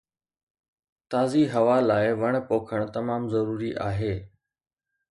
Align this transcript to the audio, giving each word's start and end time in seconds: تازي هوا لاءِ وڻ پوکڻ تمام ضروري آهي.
تازي 1.11 1.43
هوا 1.55 1.77
لاءِ 1.89 2.07
وڻ 2.21 2.33
پوکڻ 2.47 2.79
تمام 2.95 3.21
ضروري 3.33 3.71
آهي. 3.89 4.15